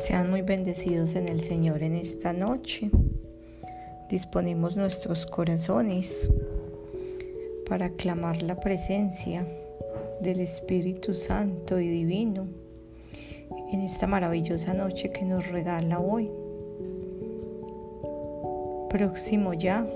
Sean 0.00 0.30
muy 0.30 0.42
bendecidos 0.42 1.14
en 1.14 1.28
el 1.28 1.40
Señor 1.40 1.82
en 1.82 1.94
esta 1.94 2.32
noche. 2.32 2.90
Disponemos 4.08 4.76
nuestros 4.76 5.26
corazones 5.26 6.28
para 7.68 7.90
clamar 7.90 8.42
la 8.42 8.60
presencia 8.60 9.46
del 10.20 10.40
Espíritu 10.40 11.14
Santo 11.14 11.80
y 11.80 11.88
Divino 11.88 12.46
en 13.72 13.80
esta 13.80 14.06
maravillosa 14.06 14.74
noche 14.74 15.10
que 15.10 15.24
nos 15.24 15.48
regala 15.48 15.98
hoy. 15.98 16.30
Próximo 18.88 19.54
ya 19.54 19.86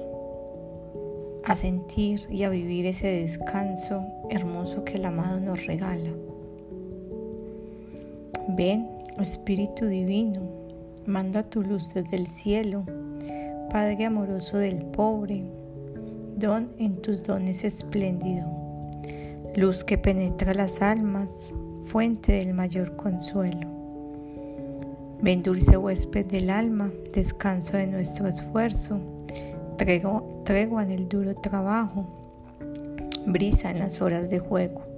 a 1.44 1.54
sentir 1.54 2.22
y 2.28 2.42
a 2.42 2.50
vivir 2.50 2.86
ese 2.86 3.06
descanso 3.06 4.04
hermoso 4.28 4.84
que 4.84 4.96
el 4.96 5.04
amado 5.04 5.40
nos 5.40 5.66
regala. 5.66 6.10
Ven, 8.48 8.89
Espíritu 9.18 9.86
Divino, 9.86 10.40
manda 11.06 11.42
tu 11.42 11.62
luz 11.62 11.92
desde 11.92 12.16
el 12.16 12.26
cielo, 12.26 12.84
Padre 13.70 14.06
amoroso 14.06 14.56
del 14.56 14.84
pobre, 14.86 15.44
don 16.36 16.70
en 16.78 16.96
tus 17.02 17.22
dones 17.22 17.64
espléndido, 17.64 18.46
luz 19.56 19.84
que 19.84 19.98
penetra 19.98 20.54
las 20.54 20.80
almas, 20.80 21.28
fuente 21.86 22.32
del 22.32 22.54
mayor 22.54 22.96
consuelo. 22.96 23.68
Ven 25.20 25.42
dulce 25.42 25.76
huésped 25.76 26.26
del 26.26 26.48
alma, 26.48 26.90
descanso 27.12 27.76
de 27.76 27.88
nuestro 27.88 28.28
esfuerzo, 28.28 29.00
tregua 29.76 30.82
en 30.82 30.90
el 30.90 31.08
duro 31.08 31.34
trabajo, 31.34 32.06
brisa 33.26 33.70
en 33.70 33.80
las 33.80 34.00
horas 34.00 34.30
de 34.30 34.38
juego 34.38 34.89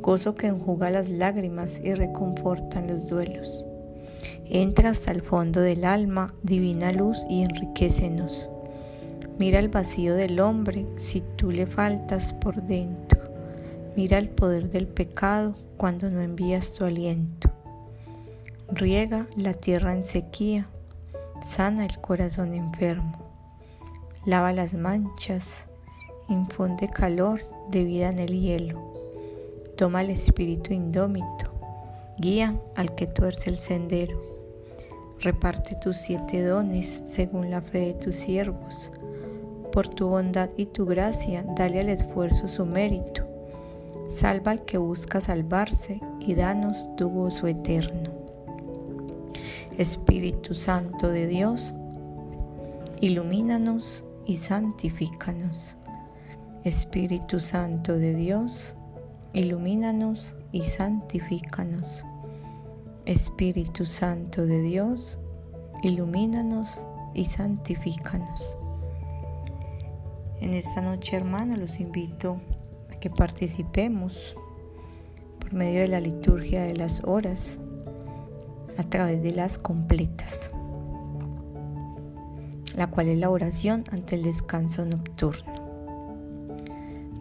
gozo 0.00 0.34
que 0.34 0.46
enjuga 0.46 0.90
las 0.90 1.08
lágrimas 1.08 1.80
y 1.82 1.94
reconfortan 1.94 2.86
los 2.86 3.08
duelos. 3.08 3.66
Entra 4.46 4.90
hasta 4.90 5.12
el 5.12 5.22
fondo 5.22 5.60
del 5.60 5.84
alma, 5.84 6.34
divina 6.42 6.92
luz, 6.92 7.24
y 7.28 7.42
enriquecenos. 7.42 8.48
Mira 9.38 9.58
el 9.58 9.68
vacío 9.68 10.14
del 10.14 10.40
hombre 10.40 10.86
si 10.96 11.22
tú 11.36 11.50
le 11.50 11.66
faltas 11.66 12.32
por 12.34 12.62
dentro. 12.62 13.20
Mira 13.96 14.18
el 14.18 14.28
poder 14.28 14.70
del 14.70 14.86
pecado 14.86 15.54
cuando 15.76 16.10
no 16.10 16.20
envías 16.20 16.72
tu 16.72 16.84
aliento. 16.84 17.50
Riega 18.68 19.26
la 19.36 19.54
tierra 19.54 19.94
en 19.94 20.04
sequía, 20.04 20.68
sana 21.44 21.86
el 21.86 22.00
corazón 22.00 22.54
enfermo. 22.54 23.18
Lava 24.26 24.52
las 24.52 24.74
manchas, 24.74 25.66
infunde 26.28 26.88
calor 26.88 27.40
de 27.70 27.84
vida 27.84 28.10
en 28.10 28.18
el 28.18 28.38
hielo 28.38 28.89
Toma 29.80 30.02
el 30.02 30.10
espíritu 30.10 30.74
indómito, 30.74 31.50
guía 32.18 32.54
al 32.76 32.94
que 32.94 33.06
tuerce 33.06 33.48
el 33.48 33.56
sendero. 33.56 34.20
Reparte 35.20 35.74
tus 35.74 35.96
siete 35.96 36.44
dones 36.44 37.02
según 37.06 37.50
la 37.50 37.62
fe 37.62 37.78
de 37.86 37.94
tus 37.94 38.14
siervos. 38.16 38.92
Por 39.72 39.88
tu 39.88 40.08
bondad 40.08 40.50
y 40.58 40.66
tu 40.66 40.84
gracia, 40.84 41.46
dale 41.56 41.80
al 41.80 41.88
esfuerzo 41.88 42.46
su 42.46 42.66
mérito. 42.66 43.26
Salva 44.10 44.50
al 44.50 44.66
que 44.66 44.76
busca 44.76 45.22
salvarse 45.22 45.98
y 46.20 46.34
danos 46.34 46.94
tu 46.96 47.08
gozo 47.08 47.46
eterno. 47.46 48.10
Espíritu 49.78 50.54
Santo 50.54 51.08
de 51.08 51.26
Dios, 51.26 51.72
ilumínanos 53.00 54.04
y 54.26 54.36
santifícanos. 54.36 55.78
Espíritu 56.64 57.40
Santo 57.40 57.96
de 57.96 58.14
Dios, 58.14 58.76
ilumínanos 59.32 60.36
y 60.52 60.62
santifícanos. 60.62 62.04
Espíritu 63.06 63.86
Santo 63.86 64.44
de 64.44 64.60
Dios, 64.62 65.18
ilumínanos 65.82 66.86
y 67.14 67.24
santifícanos. 67.24 68.56
En 70.40 70.54
esta 70.54 70.80
noche, 70.80 71.16
hermanos, 71.16 71.60
los 71.60 71.80
invito 71.80 72.40
a 72.90 72.96
que 72.96 73.10
participemos 73.10 74.34
por 75.38 75.52
medio 75.52 75.80
de 75.80 75.88
la 75.88 76.00
liturgia 76.00 76.62
de 76.62 76.74
las 76.74 77.02
horas 77.04 77.58
a 78.78 78.84
través 78.84 79.22
de 79.22 79.32
las 79.32 79.58
completas, 79.58 80.50
la 82.76 82.88
cual 82.88 83.08
es 83.08 83.18
la 83.18 83.30
oración 83.30 83.84
ante 83.90 84.16
el 84.16 84.22
descanso 84.22 84.84
nocturno. 84.84 85.59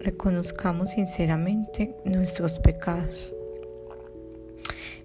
reconozcamos 0.00 0.90
sinceramente 0.90 1.94
nuestros 2.04 2.58
pecados. 2.58 3.34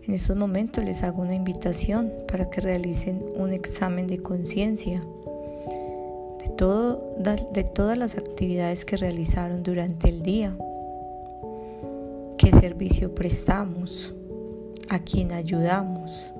En 0.08 0.14
estos 0.14 0.36
momentos 0.36 0.84
les 0.84 1.04
hago 1.04 1.22
una 1.22 1.36
invitación 1.36 2.12
para 2.28 2.50
que 2.50 2.62
realicen 2.62 3.24
un 3.36 3.52
examen 3.52 4.08
de 4.08 4.20
conciencia 4.20 5.04
de, 6.58 7.46
de 7.52 7.64
todas 7.64 7.98
las 7.98 8.18
actividades 8.18 8.86
que 8.86 8.98
realizaron 8.98 9.64
durante 9.64 10.10
el 10.10 10.22
día, 10.22 10.56
qué 12.38 12.52
servicio 12.52 13.14
prestamos, 13.14 14.14
a 14.90 15.00
quién 15.00 15.32
ayudamos, 15.32 16.32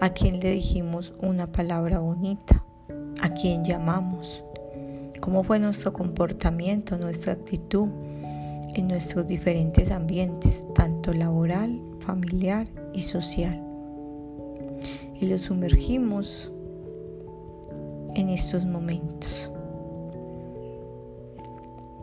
a 0.00 0.10
quién 0.10 0.40
le 0.40 0.52
dijimos 0.52 1.12
una 1.20 1.52
palabra 1.52 1.98
bonita, 1.98 2.64
a 3.20 3.34
quién 3.34 3.64
llamamos 3.64 4.42
cómo 5.20 5.42
fue 5.42 5.58
nuestro 5.58 5.92
comportamiento, 5.92 6.98
nuestra 6.98 7.32
actitud 7.34 7.88
en 8.74 8.88
nuestros 8.88 9.26
diferentes 9.26 9.90
ambientes, 9.90 10.64
tanto 10.74 11.12
laboral, 11.12 11.80
familiar 12.00 12.68
y 12.92 13.02
social. 13.02 13.62
Y 15.20 15.26
lo 15.26 15.38
sumergimos 15.38 16.52
en 18.14 18.28
estos 18.28 18.64
momentos. 18.64 19.50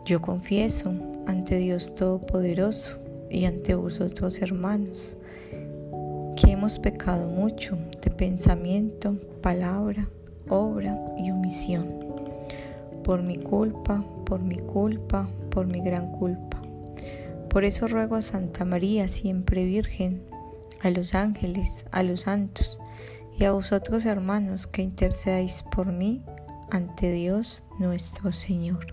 Yo 0.04 0.20
confieso 0.20 0.92
ante 1.26 1.56
Dios 1.58 1.94
Todopoderoso 1.94 2.98
y 3.30 3.44
ante 3.46 3.74
vosotros 3.74 4.40
hermanos 4.40 5.16
que 6.36 6.52
hemos 6.52 6.78
pecado 6.78 7.28
mucho 7.28 7.76
de 8.02 8.10
pensamiento, 8.10 9.16
palabra, 9.40 10.08
obra 10.48 10.96
y 11.18 11.30
omisión 11.30 12.05
por 13.06 13.22
mi 13.22 13.36
culpa, 13.36 14.04
por 14.24 14.42
mi 14.42 14.56
culpa, 14.56 15.28
por 15.52 15.68
mi 15.68 15.80
gran 15.80 16.10
culpa. 16.10 16.60
Por 17.48 17.62
eso 17.62 17.86
ruego 17.86 18.16
a 18.16 18.22
Santa 18.22 18.64
María, 18.64 19.06
siempre 19.06 19.64
Virgen, 19.64 20.24
a 20.82 20.90
los 20.90 21.14
ángeles, 21.14 21.86
a 21.92 22.02
los 22.02 22.22
santos 22.22 22.80
y 23.38 23.44
a 23.44 23.52
vosotros 23.52 24.06
hermanos 24.06 24.66
que 24.66 24.82
intercedáis 24.82 25.64
por 25.70 25.92
mí 25.92 26.24
ante 26.72 27.12
Dios 27.12 27.62
nuestro 27.78 28.32
Señor. 28.32 28.92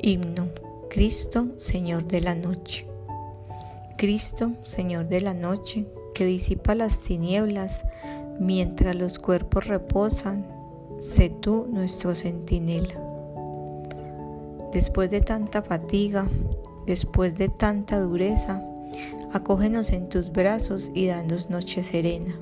Himno, 0.00 0.48
Cristo, 0.88 1.48
Señor 1.58 2.06
de 2.06 2.22
la 2.22 2.34
noche. 2.34 2.86
Cristo, 3.98 4.52
Señor 4.62 5.08
de 5.08 5.20
la 5.20 5.34
noche, 5.34 5.86
que 6.14 6.24
disipa 6.24 6.74
las 6.74 7.00
tinieblas 7.00 7.84
mientras 8.40 8.96
los 8.96 9.18
cuerpos 9.18 9.66
reposan 9.66 10.53
sé 11.00 11.30
tú 11.30 11.66
nuestro 11.70 12.14
centinela. 12.14 13.00
Después 14.72 15.10
de 15.10 15.20
tanta 15.20 15.62
fatiga, 15.62 16.26
después 16.86 17.36
de 17.36 17.48
tanta 17.48 18.00
dureza, 18.00 18.62
acógenos 19.32 19.90
en 19.90 20.08
tus 20.08 20.32
brazos 20.32 20.90
y 20.94 21.06
danos 21.06 21.50
noche 21.50 21.82
serena. 21.82 22.34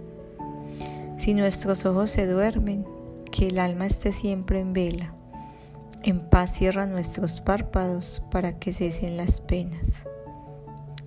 Si 1.16 1.34
nuestros 1.34 1.84
ojos 1.86 2.10
se 2.10 2.26
duermen, 2.26 2.84
que 3.30 3.48
el 3.48 3.58
alma 3.58 3.86
esté 3.86 4.12
siempre 4.12 4.60
en 4.60 4.72
vela. 4.72 5.14
En 6.02 6.28
paz 6.28 6.54
cierra 6.54 6.86
nuestros 6.86 7.40
párpados 7.40 8.22
para 8.30 8.58
que 8.58 8.72
cesen 8.72 9.16
las 9.16 9.40
penas. 9.40 10.04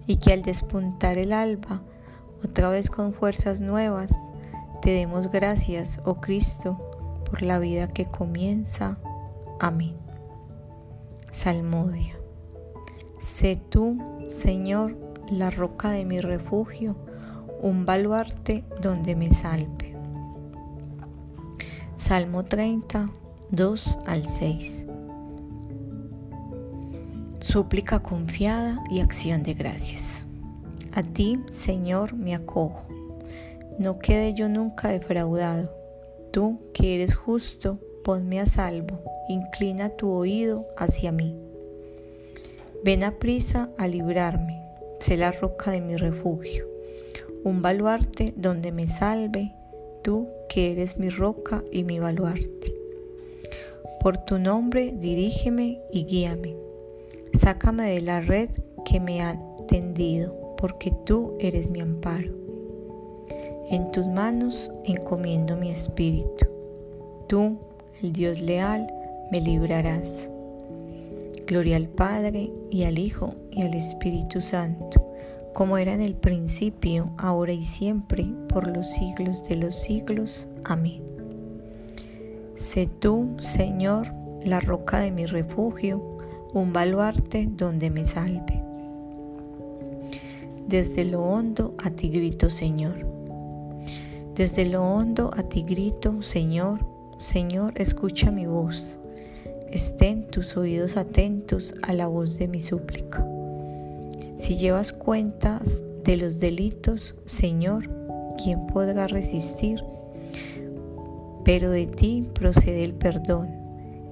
Y 0.07 0.17
que 0.17 0.33
al 0.33 0.41
despuntar 0.41 1.17
el 1.17 1.33
alba, 1.33 1.81
otra 2.43 2.69
vez 2.69 2.89
con 2.89 3.13
fuerzas 3.13 3.61
nuevas, 3.61 4.19
te 4.81 4.91
demos 4.91 5.31
gracias, 5.31 5.99
oh 6.05 6.15
Cristo, 6.15 6.77
por 7.29 7.41
la 7.41 7.59
vida 7.59 7.87
que 7.87 8.05
comienza. 8.05 8.97
Amén. 9.59 9.95
Salmodia. 11.31 12.15
Sé 13.19 13.59
tú, 13.69 13.97
Señor, 14.27 14.97
la 15.29 15.49
roca 15.49 15.89
de 15.89 16.05
mi 16.05 16.21
refugio, 16.21 16.95
un 17.61 17.85
baluarte 17.85 18.63
donde 18.81 19.15
me 19.15 19.31
salve. 19.31 19.95
Salmo 21.97 22.45
30, 22.45 23.09
2 23.49 23.99
al 24.05 24.25
6. 24.25 24.85
Súplica 27.39 27.99
confiada 27.99 28.83
y 28.89 28.99
acción 28.99 29.43
de 29.43 29.53
gracias. 29.53 30.25
A 30.93 31.03
ti, 31.03 31.39
Señor, 31.51 32.13
me 32.13 32.35
acojo. 32.35 32.85
No 33.79 33.99
quede 33.99 34.33
yo 34.33 34.47
nunca 34.49 34.89
defraudado. 34.89 35.84
Tú, 36.35 36.59
que 36.73 36.95
eres 36.95 37.15
justo, 37.15 37.79
ponme 38.03 38.41
a 38.41 38.45
salvo. 38.45 38.99
Inclina 39.29 39.89
tu 39.89 40.11
oído 40.11 40.67
hacia 40.75 41.13
mí. 41.13 41.33
Ven 42.83 43.05
a 43.05 43.17
prisa 43.17 43.69
a 43.77 43.87
librarme. 43.87 44.61
Sé 44.99 45.15
la 45.15 45.31
roca 45.31 45.71
de 45.71 45.79
mi 45.79 45.95
refugio 45.95 46.75
un 47.45 47.61
baluarte 47.61 48.33
donde 48.35 48.71
me 48.71 48.87
salve, 48.87 49.53
tú 50.03 50.27
que 50.49 50.71
eres 50.71 50.97
mi 50.97 51.09
roca 51.09 51.63
y 51.71 51.83
mi 51.83 51.99
baluarte. 51.99 52.73
Por 54.01 54.17
tu 54.17 54.39
nombre 54.39 54.93
dirígeme 54.97 55.79
y 55.93 56.05
guíame. 56.05 56.57
Sácame 57.39 57.91
de 57.91 58.01
la 58.01 58.19
red 58.19 58.49
que 58.83 58.99
me 58.99 59.21
ha 59.21 59.39
tendido, 59.67 60.55
porque 60.57 60.91
tú 61.05 61.37
eres 61.39 61.69
mi 61.69 61.81
amparo. 61.81 62.44
En 63.69 63.91
tus 63.91 64.05
manos 64.05 64.71
encomiendo 64.83 65.55
mi 65.57 65.71
espíritu. 65.71 66.45
Tú, 67.27 67.57
el 68.01 68.13
Dios 68.13 68.39
leal, 68.39 68.87
me 69.31 69.41
librarás. 69.41 70.29
Gloria 71.47 71.77
al 71.77 71.87
Padre 71.87 72.51
y 72.71 72.83
al 72.83 72.99
Hijo 72.99 73.35
y 73.51 73.61
al 73.61 73.73
Espíritu 73.73 74.41
Santo 74.41 75.05
como 75.55 75.77
era 75.77 75.93
en 75.93 76.01
el 76.01 76.15
principio, 76.15 77.11
ahora 77.17 77.53
y 77.53 77.63
siempre, 77.63 78.25
por 78.49 78.67
los 78.67 78.91
siglos 78.91 79.41
de 79.45 79.55
los 79.55 79.77
siglos. 79.77 80.49
Amén. 80.65 81.01
Sé 82.55 82.89
tú, 82.99 83.37
Señor, 83.39 84.11
la 84.43 84.59
roca 84.59 84.99
de 84.99 85.11
mi 85.11 85.25
refugio, 85.25 86.03
un 86.53 86.73
baluarte 86.73 87.47
donde 87.49 87.89
me 87.89 88.05
salve. 88.05 88.61
Desde 90.67 91.05
lo 91.05 91.23
hondo 91.23 91.73
a 91.81 91.89
ti 91.89 92.09
grito, 92.09 92.49
Señor. 92.49 93.07
Desde 94.35 94.65
lo 94.65 94.83
hondo 94.83 95.31
a 95.33 95.43
ti 95.43 95.63
grito, 95.63 96.21
Señor, 96.21 96.85
Señor, 97.17 97.71
escucha 97.77 98.31
mi 98.31 98.45
voz. 98.45 98.99
Estén 99.71 100.27
tus 100.27 100.57
oídos 100.57 100.97
atentos 100.97 101.73
a 101.83 101.93
la 101.93 102.07
voz 102.07 102.37
de 102.37 102.49
mi 102.49 102.59
súplica. 102.59 103.25
Si 104.37 104.57
llevas 104.57 104.91
cuentas 104.91 105.81
de 106.03 106.17
los 106.17 106.39
delitos, 106.39 107.15
Señor, 107.25 107.89
¿quién 108.43 108.67
podrá 108.67 109.07
resistir? 109.07 109.81
Pero 111.45 111.71
de 111.71 111.87
ti 111.87 112.27
procede 112.33 112.83
el 112.83 112.93
perdón 112.93 113.47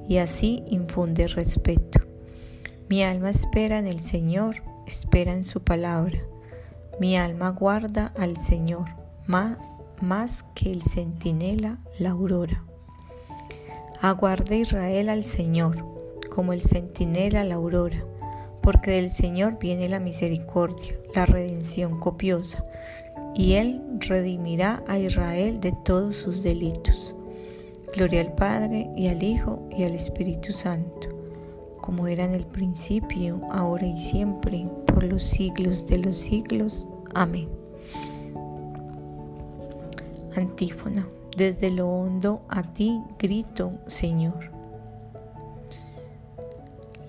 y 0.07 0.19
así 0.19 0.63
infunde 0.67 1.27
respeto. 1.27 1.99
Mi 2.87 3.03
alma 3.03 3.29
espera 3.29 3.77
en 3.77 3.87
el 3.87 3.99
Señor, 3.99 4.63
espera 4.87 5.33
en 5.33 5.43
su 5.43 5.61
palabra. 5.63 6.19
Mi 6.97 7.17
alma 7.17 7.49
guarda 7.49 8.13
al 8.15 8.37
Señor 8.37 9.03
más, 9.25 9.57
más 10.01 10.43
que 10.55 10.71
el 10.71 10.83
centinela 10.83 11.79
la 11.99 12.11
aurora. 12.11 12.63
Aguarda 14.01 14.55
Israel 14.55 15.09
al 15.09 15.23
Señor, 15.23 15.85
como 16.29 16.53
el 16.53 16.61
centinela 16.61 17.43
la 17.43 17.55
aurora 17.55 18.03
porque 18.63 18.91
del 18.91 19.11
Señor 19.11 19.59
viene 19.59 19.89
la 19.89 19.99
misericordia, 19.99 20.95
la 21.13 21.27
redención 21.27 21.99
copiosa, 21.99 22.65
y 23.35 23.53
Él 23.53 23.83
redimirá 23.99 24.83
a 24.87 24.97
Israel 24.97 25.59
de 25.59 25.73
todos 25.83 26.15
sus 26.15 26.41
delitos. 26.43 27.13
Gloria 27.93 28.21
al 28.21 28.33
Padre 28.33 28.89
y 28.95 29.09
al 29.09 29.21
Hijo 29.21 29.67
y 29.69 29.83
al 29.83 29.93
Espíritu 29.93 30.53
Santo, 30.53 31.09
como 31.81 32.07
era 32.07 32.23
en 32.23 32.33
el 32.33 32.45
principio, 32.45 33.41
ahora 33.51 33.85
y 33.85 33.97
siempre, 33.97 34.65
por 34.87 35.03
los 35.03 35.23
siglos 35.23 35.85
de 35.85 35.97
los 35.97 36.17
siglos. 36.17 36.87
Amén. 37.13 37.62
Antífona. 40.35 41.07
Desde 41.35 41.71
lo 41.71 41.89
hondo 41.89 42.41
a 42.49 42.61
ti 42.61 43.01
grito, 43.17 43.73
Señor. 43.87 44.51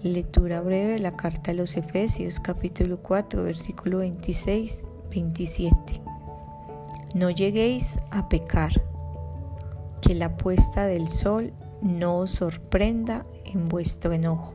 Lectura 0.02 0.60
breve 0.60 0.94
de 0.94 0.98
la 0.98 1.12
carta 1.12 1.50
a 1.50 1.54
los 1.54 1.76
Efesios 1.76 2.40
capítulo 2.40 2.98
4 2.98 3.42
versículo 3.42 3.98
26, 3.98 4.84
27. 5.10 6.02
No 7.14 7.30
lleguéis 7.30 7.96
a 8.10 8.28
pecar, 8.28 8.72
que 10.00 10.14
la 10.14 10.36
puesta 10.36 10.84
del 10.84 11.08
sol 11.08 11.52
no 11.80 12.18
os 12.18 12.32
sorprenda 12.32 13.24
en 13.44 13.68
vuestro 13.68 14.12
enojo. 14.12 14.54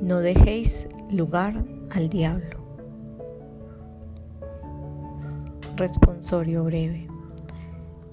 No 0.00 0.18
dejéis 0.18 0.88
lugar 1.10 1.64
al 1.90 2.08
diablo. 2.08 2.60
Responsorio 5.76 6.64
breve. 6.64 7.11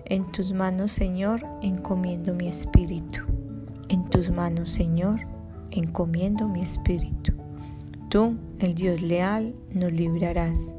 En 0.10 0.32
tus 0.32 0.52
manos, 0.52 0.92
Señor, 0.92 1.46
encomiendo 1.62 2.34
mi 2.34 2.48
espíritu. 2.48 3.22
En 3.90 4.10
tus 4.10 4.32
manos, 4.32 4.72
Señor, 4.72 5.20
encomiendo 5.70 6.48
mi 6.48 6.62
espíritu. 6.62 7.34
Tú, 8.10 8.36
el 8.58 8.74
Dios 8.74 9.04
leal, 9.04 9.54
nos 9.72 9.94
librarás. 9.94 10.72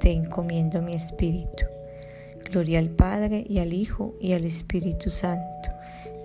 Te 0.00 0.12
encomiendo 0.12 0.82
mi 0.82 0.92
espíritu. 0.92 1.64
Gloria 2.50 2.80
al 2.80 2.90
Padre 2.90 3.46
y 3.48 3.58
al 3.58 3.72
Hijo 3.72 4.14
y 4.20 4.34
al 4.34 4.44
Espíritu 4.44 5.08
Santo. 5.08 5.70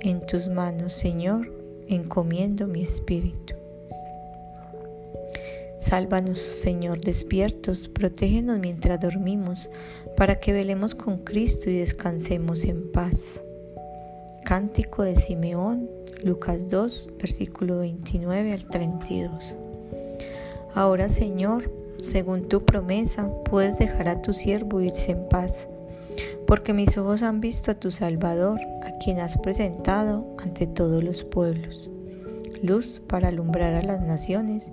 En 0.01 0.25
tus 0.25 0.49
manos, 0.49 0.91
Señor, 0.91 1.49
encomiendo 1.87 2.67
mi 2.67 2.81
espíritu. 2.81 3.55
Sálvanos, 5.83 6.39
Señor, 6.39 7.01
despiertos, 7.01 7.89
protégenos 7.89 8.57
mientras 8.57 9.01
dormimos, 9.01 9.69
para 10.15 10.39
que 10.39 10.53
velemos 10.53 10.95
con 10.95 11.25
Cristo 11.25 11.69
y 11.69 11.75
descansemos 11.75 12.63
en 12.63 12.89
paz. 12.89 13.43
Cántico 14.45 15.03
de 15.03 15.17
Simeón, 15.17 15.89
Lucas 16.23 16.69
2, 16.69 17.09
versículo 17.19 17.79
29 17.79 18.53
al 18.53 18.65
32. 18.69 19.55
Ahora, 20.73 21.09
Señor, 21.09 21.69
según 21.99 22.47
tu 22.47 22.63
promesa, 22.63 23.29
puedes 23.43 23.77
dejar 23.77 24.07
a 24.07 24.21
tu 24.21 24.33
siervo 24.33 24.79
irse 24.79 25.11
en 25.11 25.27
paz, 25.27 25.67
porque 26.47 26.71
mis 26.71 26.97
ojos 26.97 27.23
han 27.23 27.41
visto 27.41 27.71
a 27.71 27.75
tu 27.75 27.91
Salvador, 27.91 28.61
a 28.83 28.97
quien 28.99 29.19
has 29.19 29.37
presentado 29.37 30.25
ante 30.37 30.65
todos 30.65 31.03
los 31.03 31.25
pueblos, 31.25 31.89
luz 32.61 33.01
para 33.05 33.27
alumbrar 33.27 33.73
a 33.73 33.83
las 33.83 34.01
naciones 34.01 34.71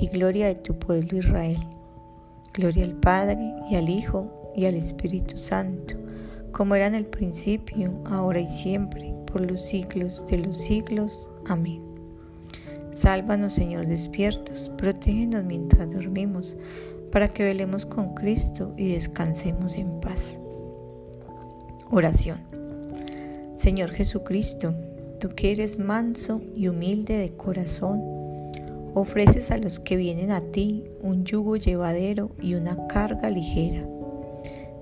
y 0.00 0.08
gloria 0.08 0.46
de 0.48 0.56
tu 0.56 0.78
pueblo 0.78 1.18
Israel. 1.18 1.58
Gloria 2.54 2.84
al 2.84 2.94
Padre 2.94 3.54
y 3.70 3.76
al 3.76 3.88
Hijo 3.88 4.52
y 4.56 4.64
al 4.64 4.74
Espíritu 4.74 5.36
Santo 5.36 5.94
como 6.52 6.74
era 6.74 6.86
en 6.86 6.94
el 6.94 7.06
principio, 7.06 7.92
ahora 8.06 8.40
y 8.40 8.46
siempre, 8.46 9.14
por 9.26 9.40
los 9.40 9.62
siglos 9.62 10.26
de 10.26 10.38
los 10.38 10.58
siglos. 10.58 11.28
Amén. 11.48 11.80
Sálvanos, 12.92 13.54
Señor, 13.54 13.86
despiertos, 13.86 14.70
protégenos 14.76 15.44
mientras 15.44 15.90
dormimos, 15.90 16.56
para 17.12 17.28
que 17.28 17.44
velemos 17.44 17.86
con 17.86 18.14
Cristo 18.14 18.74
y 18.76 18.92
descansemos 18.92 19.76
en 19.76 20.00
paz. 20.00 20.38
Oración. 21.90 22.40
Señor 23.56 23.90
Jesucristo, 23.90 24.74
tú 25.18 25.30
que 25.30 25.52
eres 25.52 25.78
manso 25.78 26.40
y 26.54 26.68
humilde 26.68 27.16
de 27.16 27.36
corazón, 27.36 28.02
ofreces 28.94 29.50
a 29.50 29.58
los 29.58 29.80
que 29.80 29.96
vienen 29.96 30.30
a 30.30 30.40
ti 30.40 30.84
un 31.02 31.24
yugo 31.24 31.56
llevadero 31.56 32.30
y 32.40 32.54
una 32.54 32.86
carga 32.86 33.30
ligera. 33.30 33.86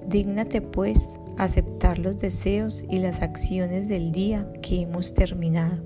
Dígnate 0.07 0.61
pues 0.61 0.99
aceptar 1.37 1.99
los 1.99 2.19
deseos 2.19 2.85
y 2.91 2.99
las 2.99 3.23
acciones 3.23 3.89
del 3.89 4.13
día 4.13 4.51
que 4.63 4.83
hemos 4.83 5.15
terminado. 5.15 5.79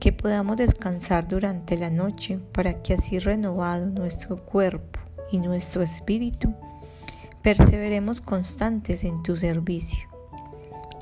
Que 0.00 0.12
podamos 0.12 0.56
descansar 0.56 1.28
durante 1.28 1.76
la 1.76 1.90
noche 1.90 2.38
para 2.52 2.82
que 2.82 2.94
así 2.94 3.18
renovado 3.18 3.86
nuestro 3.86 4.44
cuerpo 4.44 4.98
y 5.30 5.38
nuestro 5.38 5.82
espíritu, 5.82 6.52
perseveremos 7.42 8.20
constantes 8.20 9.04
en 9.04 9.22
tu 9.22 9.36
servicio. 9.36 10.08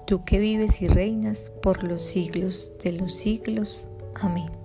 Tú 0.06 0.24
que 0.24 0.38
vives 0.38 0.82
y 0.82 0.88
reinas 0.88 1.52
por 1.62 1.84
los 1.84 2.02
siglos 2.02 2.72
de 2.82 2.92
los 2.92 3.14
siglos. 3.14 3.86
Amén. 4.20 4.59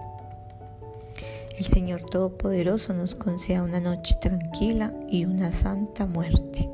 El 1.58 1.64
Señor 1.64 2.02
Todopoderoso 2.02 2.94
nos 2.94 3.16
conceda 3.16 3.64
una 3.64 3.80
noche 3.80 4.16
tranquila 4.20 4.94
y 5.08 5.24
una 5.24 5.54
santa 5.54 6.06
muerte. 6.06 6.70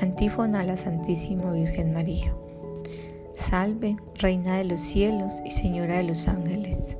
Antífona 0.00 0.60
a 0.60 0.64
la 0.64 0.76
Santísima 0.76 1.52
Virgen 1.52 1.92
María. 1.92 2.34
Salve, 3.36 3.96
Reina 4.16 4.56
de 4.56 4.64
los 4.64 4.80
cielos 4.80 5.34
y 5.44 5.52
Señora 5.52 5.98
de 5.98 6.02
los 6.02 6.26
ángeles. 6.26 6.96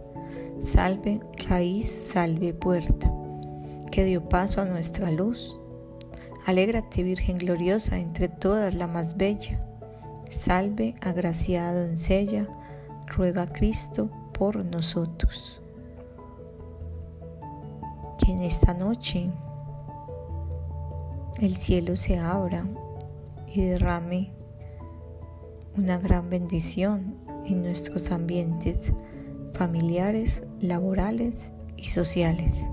Salve, 0.63 1.21
raíz, 1.49 1.89
salve, 1.89 2.55
puerta. 2.55 3.13
que 3.91 4.05
dio 4.05 4.29
paso 4.29 4.61
a 4.61 4.67
nuestra 4.67 5.11
luz. 5.11 5.59
Alégrate, 6.45 7.03
Virgen 7.03 7.39
gloriosa, 7.39 7.99
entre 7.99 8.29
todas 8.29 8.75
la 8.75 8.87
más 8.87 9.17
bella. 9.17 9.61
Salve, 10.31 10.95
agraciada 11.01 11.87
doncella, 11.87 12.47
ruega 13.09 13.43
a 13.43 13.53
Cristo 13.53 14.11
por 14.39 14.65
nosotros. 14.65 15.61
Que 18.19 18.33
en 18.33 18.41
esta 18.41 18.75
noche 18.75 19.31
el 21.41 21.57
cielo 21.57 21.97
se 21.97 22.19
abra 22.19 22.67
y 23.47 23.63
derrame 23.63 24.33
una 25.77 25.99
gran 25.99 26.29
bendición 26.29 27.15
en 27.45 27.63
nuestros 27.63 28.11
ambientes 28.11 28.93
familiares, 29.55 30.43
laborales 30.61 31.53
y 31.77 31.85
sociales. 31.85 32.65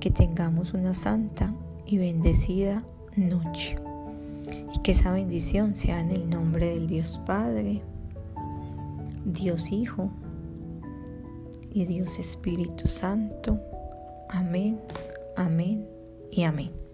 Que 0.00 0.10
tengamos 0.10 0.74
una 0.74 0.94
santa 0.94 1.54
y 1.84 1.98
bendecida 1.98 2.84
noche. 3.16 3.76
Y 4.74 4.80
que 4.80 4.92
esa 4.92 5.12
bendición 5.12 5.76
sea 5.76 6.00
en 6.00 6.10
el 6.10 6.28
nombre 6.28 6.66
del 6.70 6.86
Dios 6.86 7.20
Padre, 7.26 7.82
Dios 9.24 9.72
Hijo 9.72 10.10
y 11.76 11.84
Dios 11.84 12.18
Espíritu 12.18 12.88
Santo. 12.88 13.60
Amén, 14.30 14.80
amén 15.36 15.86
y 16.30 16.44
amén. 16.44 16.85